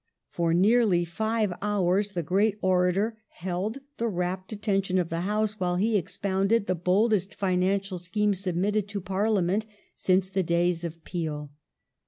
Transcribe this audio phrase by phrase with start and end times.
[0.31, 5.75] For nearly five hours the great orator held the rapt attention of the House while
[5.75, 11.51] he expounded the boldest financial scheme submitted to Parliament since the days of Peel.